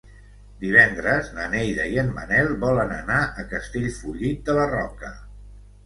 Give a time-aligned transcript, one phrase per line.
[0.61, 5.19] Divendres na Neida i en Manel volen anar a Castellfollit de la Roca.